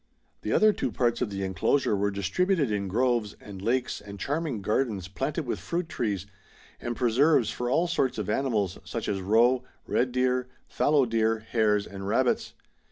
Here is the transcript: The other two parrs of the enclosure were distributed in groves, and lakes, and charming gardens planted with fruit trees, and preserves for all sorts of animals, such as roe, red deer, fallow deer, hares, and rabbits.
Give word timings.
The 0.41 0.51
other 0.51 0.73
two 0.73 0.91
parrs 0.91 1.21
of 1.21 1.29
the 1.29 1.43
enclosure 1.43 1.95
were 1.95 2.09
distributed 2.09 2.71
in 2.71 2.87
groves, 2.87 3.35
and 3.39 3.61
lakes, 3.61 4.01
and 4.01 4.19
charming 4.19 4.63
gardens 4.63 5.07
planted 5.07 5.45
with 5.45 5.59
fruit 5.59 5.87
trees, 5.89 6.25
and 6.79 6.95
preserves 6.95 7.51
for 7.51 7.69
all 7.69 7.85
sorts 7.85 8.17
of 8.17 8.27
animals, 8.27 8.79
such 8.83 9.07
as 9.07 9.21
roe, 9.21 9.63
red 9.85 10.11
deer, 10.11 10.47
fallow 10.67 11.05
deer, 11.05 11.37
hares, 11.47 11.85
and 11.85 12.07
rabbits. 12.07 12.55